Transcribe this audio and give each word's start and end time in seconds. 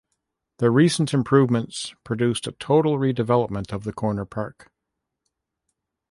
The 0.57 0.71
recent 0.71 1.13
improvements 1.13 1.93
produced 2.03 2.47
a 2.47 2.53
total 2.53 2.97
redevelopment 2.97 3.71
of 3.71 3.83
the 3.83 3.93
corner 3.93 4.25
park. 4.25 4.71